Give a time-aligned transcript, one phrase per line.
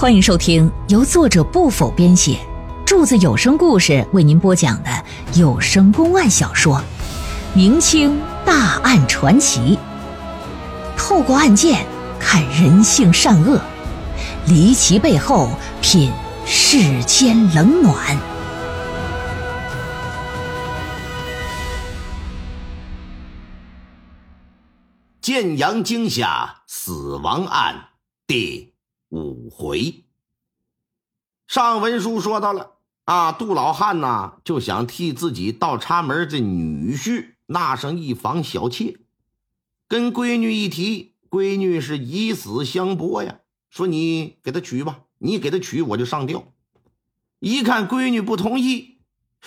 [0.00, 2.38] 欢迎收听由作者不否编写，
[2.86, 4.90] 柱子有声故事为您播讲的
[5.34, 6.78] 有声公案小说
[7.54, 9.76] 《明清大案传奇》，
[10.96, 11.84] 透过案件
[12.18, 13.60] 看人性善恶，
[14.46, 15.50] 离奇背后
[15.82, 16.10] 品
[16.46, 18.18] 世间冷暖。
[25.20, 27.88] 建阳惊吓死亡案
[28.26, 28.69] 第。
[29.10, 30.04] 五回，
[31.48, 32.74] 上文书说到了
[33.06, 38.98] 啊，杜老汉呐就想替自己倒插门的女婿纳上一房小妾，
[39.88, 46.44] 跟闺女一提，闺女是以死相搏呀，说你给他娶吧，你给他娶我就上吊。
[47.40, 48.98] 一看闺女不同意，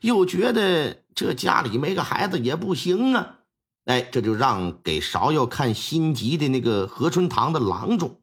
[0.00, 3.38] 又觉得这家里没个孩子也不行啊，
[3.84, 8.18] 哎，这就让给芍药看心急的那个何春堂的郎中。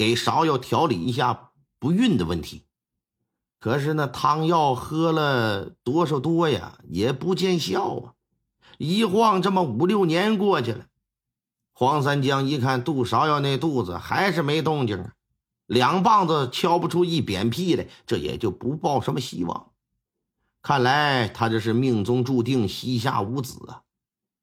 [0.00, 2.64] 给芍药调理一下不孕的问题，
[3.58, 8.14] 可是那汤药喝了多少多呀，也不见效啊！
[8.78, 10.86] 一晃这么五六年过去了，
[11.74, 15.12] 黄三江一看杜芍药那肚子还是没动静啊，
[15.66, 19.70] 两棒子敲不出一扁屁来，这也就不抱什么希望。
[20.62, 23.82] 看来他这是命中注定膝下无子啊！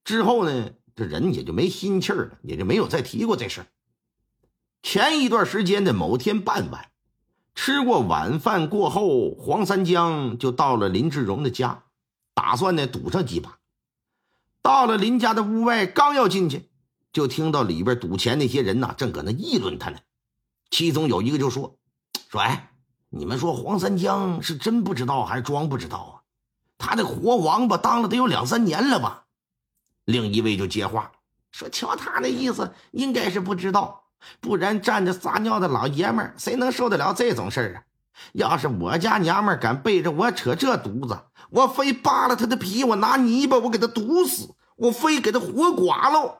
[0.03, 3.67] 之后呢，这人也就没心气儿了，也就没有再提过这事儿。
[4.83, 6.89] 前一段时间的某天傍晚，
[7.55, 11.83] 吃过晚饭过后，黄三江就到了林志荣的家，
[12.33, 13.57] 打算呢赌上几把。
[14.61, 16.69] 到了林家的屋外，刚要进去，
[17.11, 19.97] 就听到里边赌钱那些人呐，正搁那议论他呢。
[20.69, 21.77] 其中有一个就说
[22.29, 22.71] ：“说哎，
[23.09, 26.13] 你们说黄三江是真不知道还是装不知道啊？
[26.77, 29.25] 他这活王八当了得有两三年了吧？”
[30.05, 31.11] 另一位就接话
[31.51, 34.05] 说：“瞧他那意思，应该是不知道。”
[34.39, 37.83] 不然站着撒尿的老爷们儿，谁能受得了这种事儿啊？
[38.33, 41.19] 要是我家娘们儿敢背着我扯这犊子，
[41.51, 46.37] 我非扒了他的皮，我拿泥巴我给他堵死，我非给他活剐喽！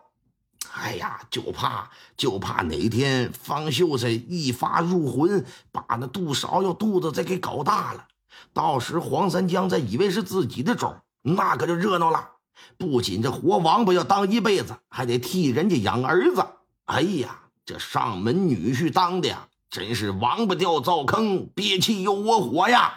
[0.73, 8.05] 哎呀，就怕就怕哪天方秀才一发入魂，把那杜芍药肚子再给搞大了，
[8.53, 12.31] 到时黄三江再以为是自己的种，那可就热闹了。
[12.77, 16.43] 不仅这活王八要当一辈子，还得替人家养儿子。
[16.85, 17.41] 哎呀！
[17.67, 22.93] 这上门女婿当的呀，真是王八掉灶坑，憋气又窝火呀！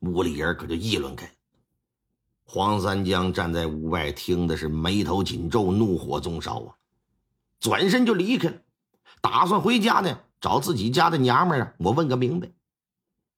[0.00, 1.32] 屋里人可就议论开了。
[2.44, 6.74] 黄三江站在屋外，听的是眉头紧皱，怒火中烧啊！
[7.60, 8.56] 转身就离开了，
[9.20, 12.50] 打算回家呢，找自己家的娘们啊，我问个明白。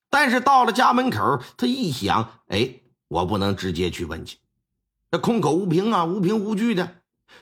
[0.09, 4.39] 但是到了家门口，他一想，哎，我不能直接去问去，
[5.11, 6.95] 那空口无凭啊，无凭无据的。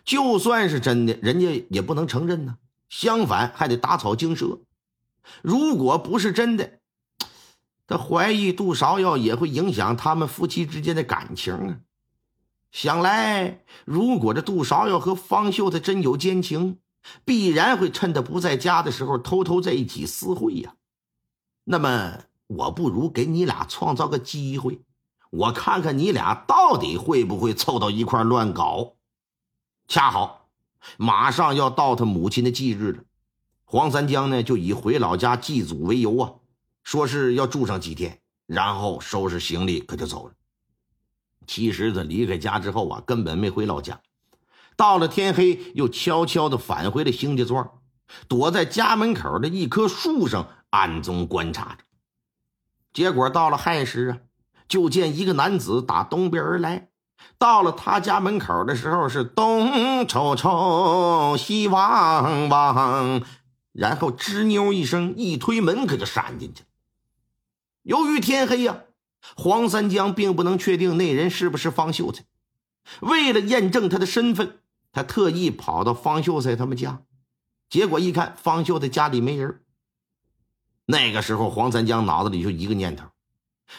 [0.05, 2.59] 就算是真的，人家也不能承认呢。
[2.89, 4.59] 相反，还得打草惊蛇。
[5.43, 6.79] 如果不是真的，
[7.87, 11.79] 他怀疑杜芍药也会影响他们夫妻之间的感情啊。
[12.73, 16.79] 想来，如果这杜芍药和方秀才真有奸情，
[17.25, 20.75] 必然会趁他不在家的时候偷偷在一起私会呀。
[21.65, 24.81] 那么，我不如给你俩创造个机会，
[25.31, 28.96] 我看看你俩到底会不会凑到一块乱搞。
[29.89, 30.49] 恰好，
[30.97, 33.03] 马上要到他母亲的忌日了。
[33.65, 36.33] 黄三江呢，就以回老家祭祖为由啊，
[36.83, 40.35] 说是要住上几天，然后收拾行李可就走了。
[41.47, 44.01] 其实他离开家之后啊，根本没回老家。
[44.77, 47.79] 到了天黑，又悄悄的返回了邢家庄，
[48.29, 51.85] 躲在家门口的一棵树上暗中观察着。
[52.93, 54.19] 结果到了亥时啊，
[54.69, 56.89] 就见一个男子打东边而来。
[57.39, 63.23] 到了他家门口的时候，是东瞅瞅，西望望，
[63.73, 66.69] 然后吱扭一声，一推门，可就闪进去了。
[67.83, 68.85] 由于天黑呀，
[69.37, 72.25] 黄三江并不能确定那人是不是方秀才。
[73.01, 74.59] 为了验证他的身份，
[74.93, 77.03] 他特意跑到方秀才他们家，
[77.69, 79.61] 结果一看，方秀才家里没人。
[80.87, 83.07] 那个时候，黄三江脑子里就一个念头。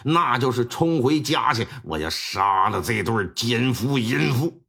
[0.04, 4.62] 那就是冲回家去，我要杀了这对奸夫淫妇。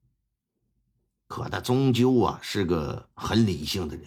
[1.26, 4.06] 可他终究啊是个很理性的人，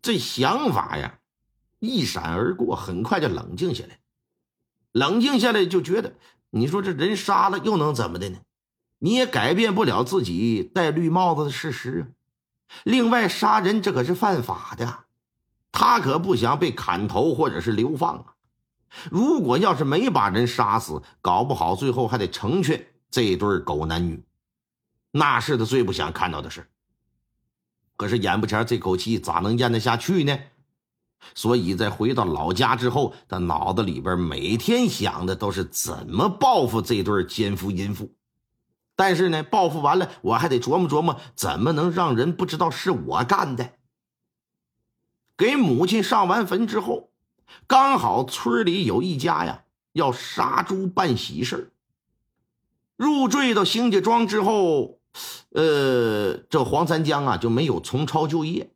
[0.00, 1.18] 这想法呀
[1.78, 3.98] 一闪而过，很快就冷静下来。
[4.92, 6.14] 冷静下来就觉得，
[6.50, 8.38] 你说这人杀了又能怎么的呢？
[8.98, 12.14] 你也改变不了自己戴绿帽子的事实啊。
[12.84, 15.04] 另外，杀人这可是犯法的，
[15.72, 18.31] 他可不想被砍头或者是流放啊。
[19.10, 24.24] 如果要是没把人杀死，搞不好最后还得成全这对狗男女，
[25.10, 26.68] 那是他最不想看到的事。
[27.96, 30.38] 可是眼不前这口气咋能咽得下去呢？
[31.34, 38.12] 所以在回到老家之后，他脑子里边每天想的都是怎么报复这对奸夫淫妇。
[38.96, 43.70] 但是呢，报复完了，我还得琢磨琢磨怎么能让人不知道是我干的。
[45.36, 47.11] 给母亲上完坟之后，
[47.66, 51.72] 刚好村里有一家呀要杀猪办喜事
[52.96, 54.98] 入赘到邢家庄之后，
[55.50, 58.72] 呃，这黄三江啊就没有从朝就业。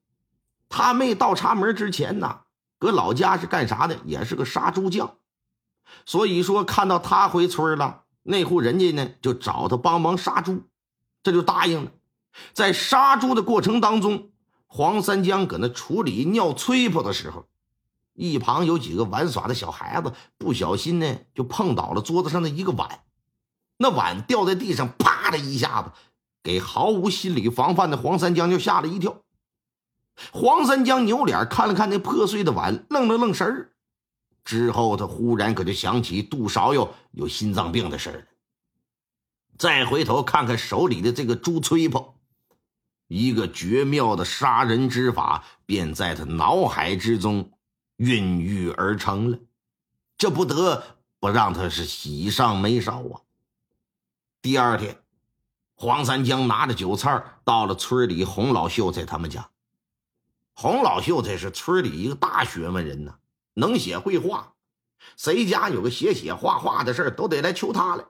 [0.69, 2.40] 他没倒插门之前呢，
[2.78, 3.99] 搁老家是干啥的？
[4.05, 5.14] 也是个杀猪匠。
[6.05, 8.02] 所以说，看到他回村了。
[8.25, 10.64] 那户人家呢，就找他帮忙杀猪，
[11.23, 11.93] 这就答应了。
[12.52, 14.31] 在杀猪的过程当中，
[14.67, 17.46] 黄三江搁那处理尿吹泡的时候，
[18.16, 23.00] 一旁有几个玩耍的小孩子不小心呢，就碰倒了桌子上的一个碗，
[23.76, 25.92] 那碗掉在地上，啪的一下子，
[26.42, 29.20] 给毫无心理防范的黄三江就吓了一跳。
[30.32, 33.72] 黄三江扭脸看了看那破碎的碗，愣了愣神儿。
[34.44, 38.28] 之后，他忽然可就想起杜芍药有心脏病的事儿
[39.58, 42.14] 再回头看看手里的这个猪吹泡，
[43.08, 47.50] 一个绝妙的杀人之法便在他脑海之中
[47.96, 49.38] 孕育而成了。
[50.19, 50.82] 这不得
[51.19, 53.20] 不让他是喜上眉梢啊！
[54.40, 55.02] 第二天，
[55.75, 59.50] 黄三江拿着酒菜到了村里洪老秀才他们家。
[60.54, 63.19] 洪老秀才是村里一个大学问人呢。
[63.58, 64.52] 能写会画，
[65.16, 68.04] 谁家有个写写画画的事都得来求他来。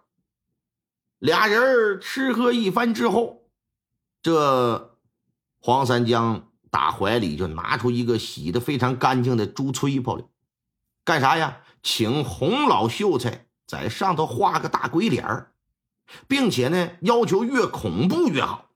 [1.18, 3.48] 俩人吃喝一番之后，
[4.22, 4.98] 这
[5.60, 10.24] 黄三江打怀里就拿出一个洗的非常干净的猪吹泡来，
[11.04, 11.62] 干啥呀？
[11.82, 15.46] 请洪老秀才在上头画个大鬼脸
[16.26, 18.70] 并且呢，要求越恐怖越好。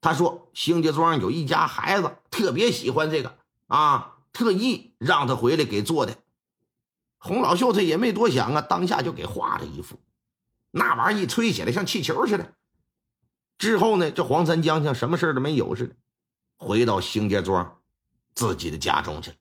[0.00, 3.36] 他说：“兴家庄有一家孩子特别喜欢这个
[3.66, 6.18] 啊。”特意让他回来给做的，
[7.18, 9.98] 洪老秀才也没多想啊，当下就给画了一幅。
[10.70, 12.54] 那玩意一吹起来像气球似的。
[13.56, 15.96] 之后呢，这黄三江像什么事都没有似的，
[16.58, 17.78] 回到邢家庄
[18.34, 19.36] 自己的家中去了。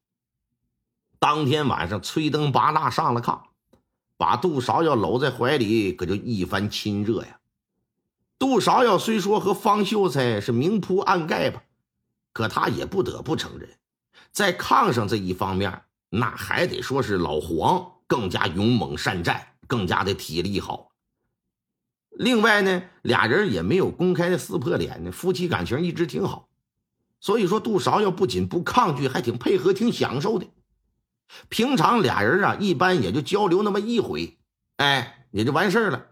[1.20, 3.42] 当天晚上，吹灯拔蜡上了炕，
[4.16, 7.40] 把杜芍药搂在怀里，可就一番亲热呀。
[8.40, 11.64] 杜芍药虽说和方秀才是明铺暗盖吧，
[12.34, 13.68] 可他也不得不承认。
[14.32, 20.92] 在炕上这一方面，那还得说是老黄更加勇猛善战，更加的体力好。
[22.12, 26.47] 另外呢，俩人也没有公开的撕破脸呢，夫妻感情一直挺好。
[27.20, 30.48] 所以说，杜芍药不仅不抗拒，还挺配合，挺享受的。
[31.50, 34.38] 平常俩人啊，一般也就交流那么一回，
[34.78, 36.08] 哎，也就完事了。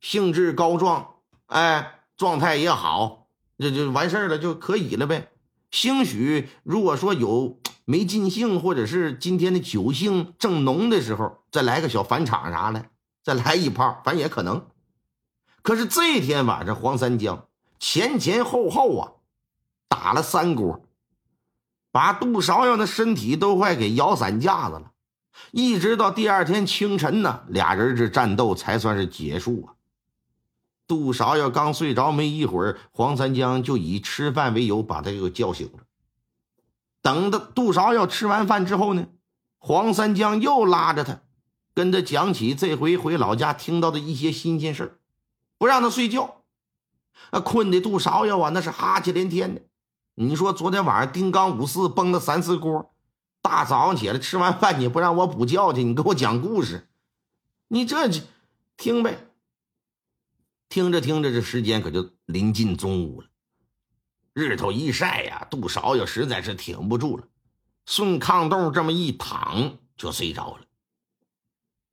[0.00, 1.14] 兴致高壮，
[1.46, 5.28] 哎，状态也好，这就完事了，就可以了呗。
[5.70, 12.86] 兴许如果说有没尽兴，或者是今天的酒兴正浓的时候，再来个小返场啥的，
[13.22, 14.66] 再来一炮，反正也可能。
[15.62, 17.46] 可是这天晚上，黄三江
[17.78, 19.12] 前前后后啊，
[20.02, 20.84] 打了三锅，
[21.92, 24.90] 把杜芍药的身体都快给摇散架子了。
[25.52, 29.74] 一直到第二天清晨呢，俩人这战斗才算是结束啊。
[30.88, 35.84] 杜芍药刚睡着没一会儿，黄三江就以吃饭为由把他又叫醒了。
[37.00, 39.06] 等到杜芍药吃完饭之后呢，
[39.58, 41.20] 黄三江又拉着他，
[41.74, 44.98] 跟他讲起这回回老家听到的一些新鲜事
[45.58, 46.42] 不让他睡觉。
[47.30, 49.62] 那困的杜芍药啊，那是哈气连天的。
[50.28, 52.94] 你说昨天晚上丁刚五四崩了三次锅，
[53.40, 56.88] 大早上起来吃完饭你不让我补觉去，你给我讲故事，
[57.68, 58.08] 你这
[58.76, 59.28] 听呗。
[60.68, 63.28] 听着听着，这时间可就临近中午了。
[64.32, 67.24] 日头一晒呀，杜芍药实在是挺不住了，
[67.84, 70.64] 顺炕洞这么一躺就睡着了。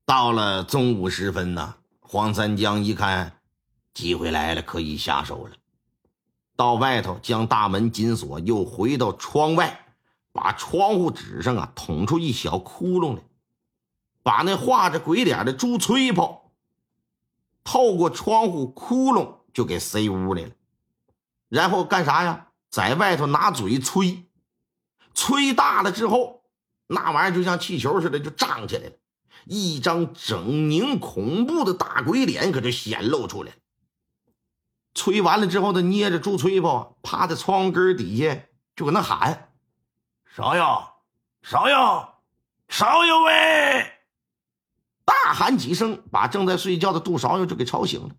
[0.05, 3.41] 到了中午时分呢，黄三江一看
[3.93, 5.55] 机会来了，可以下手了。
[6.59, 9.85] 到外头将大门紧锁，又回到窗外，
[10.33, 13.21] 把窗户纸上啊捅出一小窟窿来，
[14.23, 16.51] 把那画着鬼脸的猪吹泡。
[17.63, 20.51] 透过窗户窟窿就给塞屋里了，
[21.47, 22.47] 然后干啥呀？
[22.69, 24.25] 在外头拿嘴吹，
[25.13, 26.41] 吹大了之后，
[26.87, 28.95] 那玩意儿就像气球似的就胀起来了，
[29.45, 33.57] 一张狰狞恐怖的大鬼脸可就显露出来了。
[34.99, 38.37] 吹完了之后，他捏着猪吹泡，趴在窗户根底下
[38.75, 39.53] 就搁那喊
[40.35, 41.03] ：“芍药，
[41.41, 42.21] 芍药，
[42.67, 43.93] 芍药喂！”
[45.05, 48.09] 大喊几声，把正在睡觉的杜芍药就给吵醒了。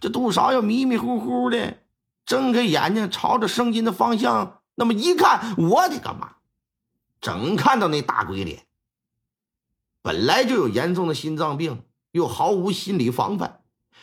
[0.00, 1.82] 这杜芍药迷迷糊糊的
[2.24, 6.36] 睁开眼睛，朝着声音的方向那么一看，我的个妈！
[7.20, 8.66] 整看到那大鬼脸。
[10.00, 13.59] 本来就有严重的心脏病，又毫无心理防范，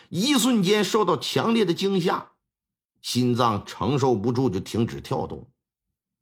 [0.09, 2.31] 一瞬间受到强烈的惊吓，
[3.01, 5.49] 心脏承受不住就停止跳动，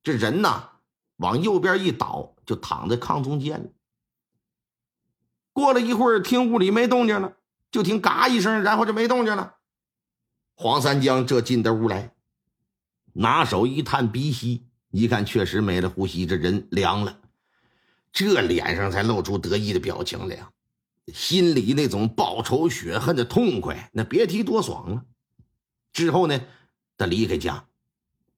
[0.04, 0.70] 这人呐
[1.18, 3.70] 往右边一倒，就躺在炕中间了。
[5.54, 7.38] 过了一会儿，听屋里没动静了，
[7.72, 9.56] 就听嘎一声，然后就没动静了。
[10.56, 12.14] 黄三江这进的屋来，
[13.14, 17.20] 拿手一探鼻息，一看确实没了呼吸，这人凉了。
[18.12, 20.52] 这脸上才露出得意的表情来呀，
[21.14, 25.06] 心里那种报仇雪恨的痛快，那别提多爽了。
[25.94, 26.42] 之后呢，
[26.98, 27.66] 他离开家，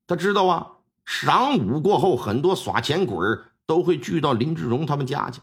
[0.05, 0.71] 他知道啊，
[1.05, 3.17] 晌午过后，很多耍钱鬼
[3.65, 5.41] 都会聚到林志荣他们家去，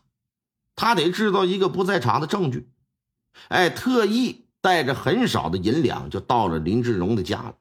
[0.77, 2.69] 他得制造一个不在场的证据。
[3.49, 7.57] 哎，特意带着很少的银两就到了林志荣的家了。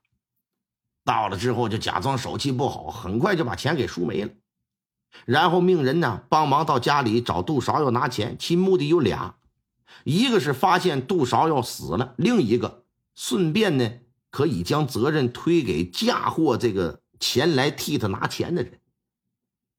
[1.05, 4.31] 到了之后，就假装手气不好，很快就把钱给输没了。
[5.25, 9.35] 然后命人呢帮忙到家里找杜少要拿钱，其目的有俩，
[10.03, 12.83] 一个是发现杜芍药死了，另一个
[13.15, 13.91] 顺便呢
[14.29, 18.79] 可以将责任推给嫁祸这个前来替他拿钱的人。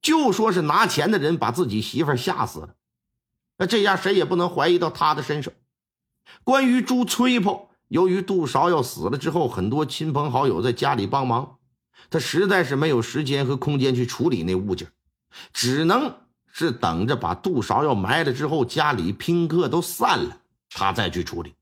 [0.00, 2.74] 就说是拿钱的人把自己媳妇吓死了，
[3.56, 5.52] 那这样谁也不能怀疑到他的身上。
[6.42, 11.56] 关于朱崔婆，由于杜芍药死了之后，很多亲朋好友在家里帮忙，
[12.10, 14.88] 他实在是没有时间和空间去处理那物件。
[15.52, 16.14] 只能
[16.56, 21.52] 是等着把杜芍药埋了之后，家里宾客都散了，他再去处理。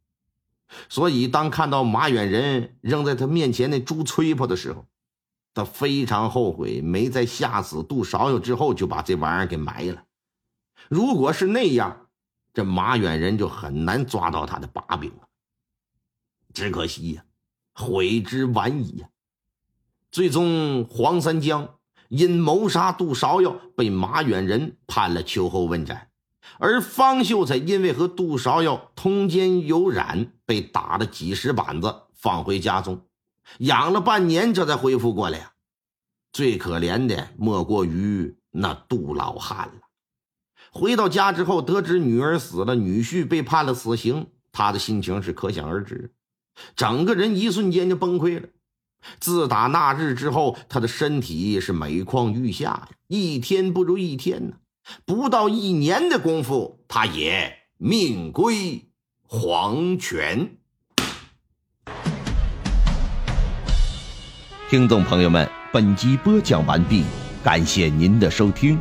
[0.91, 4.85] 所以，当看到马远仁扔在他面前那猪吹破的时候，
[5.55, 10.05] 他非常后悔没在吓死杜芍药之后就把这玩意儿给埋了。
[10.91, 12.09] 如果是那样，
[12.53, 15.29] 这马远仁就很难抓到他的把柄了。
[16.53, 17.25] 只可惜呀，
[17.73, 19.09] 悔之晚矣呀！
[20.11, 21.79] 最终，黄三江。
[22.13, 25.97] 因谋杀杜芍药，被马远仁判了秋后问斩；
[26.59, 33.07] 而方秀才因为和杜芍药通奸有染，被打了几十板子，放回家中，
[33.61, 35.53] 养了半年，这才恢复过来呀。
[36.35, 39.81] 最可怜的莫过于那杜老汉了。
[40.71, 46.13] 回到家之后，得知女儿死了，女婿被判了死刑，他的心情是可想而知，
[46.77, 48.49] 整个人一瞬间就崩溃了。
[49.21, 54.57] 自打那日之后，他的身体是每况愈下，一天不如一天呢。
[55.05, 58.89] 不到一年的功夫，他也命归
[59.27, 60.57] 黄泉。
[64.69, 67.05] 听众朋友们，本集播讲完毕，
[67.45, 68.79] 感谢您的收听。